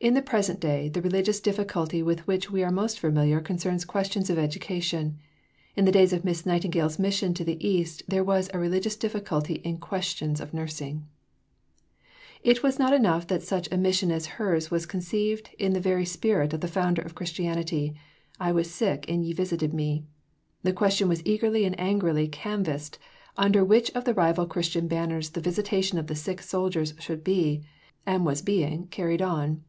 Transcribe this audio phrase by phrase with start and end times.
[0.00, 4.28] In the present day, the religious difficulty with which we are most familiar concerns questions
[4.28, 5.18] of education.
[5.76, 9.62] In the days of Miss Nightingale's mission to the East there was a religious difficulty
[9.64, 11.06] in questions of nursing.
[12.42, 16.04] It was not enough that such a mission as hers was conceived in the very
[16.04, 17.94] spirit of the Founder of Christianity:
[18.38, 20.04] "I was sick, and ye visited me."
[20.62, 22.98] The question was eagerly and angrily canvassed
[23.38, 27.62] under which of the rival Christian banners the visitation of the sick soldiers should be,
[28.04, 29.62] and was being, carried on.